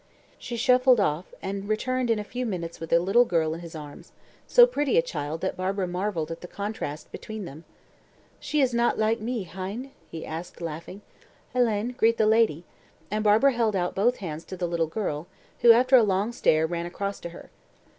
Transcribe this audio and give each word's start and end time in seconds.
He 0.39 0.55
shuffled 0.57 0.99
off, 0.99 1.31
and 1.43 1.69
returned 1.69 2.09
in 2.09 2.17
a 2.17 2.23
few 2.23 2.43
minutes 2.43 2.79
with 2.79 2.91
a 2.91 2.97
little 2.97 3.23
girl 3.23 3.53
in 3.53 3.59
his 3.59 3.75
arms: 3.75 4.13
so 4.47 4.65
pretty 4.65 4.97
a 4.97 5.01
child 5.03 5.41
that 5.41 5.55
Barbara 5.55 5.87
marvelled 5.87 6.31
at 6.31 6.41
the 6.41 6.47
contrast 6.47 7.11
between 7.11 7.45
them. 7.45 7.65
"She 8.39 8.61
is 8.61 8.73
not 8.73 8.97
like 8.97 9.19
me, 9.19 9.43
hein?" 9.43 9.91
he 10.09 10.25
asked, 10.25 10.59
laughing. 10.59 11.03
"Hélène, 11.53 11.95
greet 11.95 12.17
the 12.17 12.25
lady," 12.25 12.63
and 13.11 13.23
Barbara 13.23 13.53
held 13.53 13.75
out 13.75 13.93
both 13.93 14.17
hands 14.17 14.43
to 14.45 14.57
the 14.57 14.67
little 14.67 14.87
girl, 14.87 15.27
who, 15.59 15.71
after 15.71 15.95
a 15.95 16.01
long 16.03 16.31
stare, 16.31 16.65
ran 16.65 16.87
across 16.87 17.19
to 17.19 17.29
her. 17.29 17.51